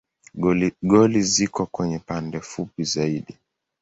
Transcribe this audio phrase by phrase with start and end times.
[0.89, 3.33] Goli ziko kwenye pande fupi zaidi.